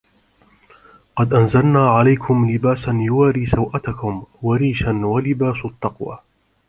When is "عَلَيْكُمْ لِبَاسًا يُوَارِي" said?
1.89-3.45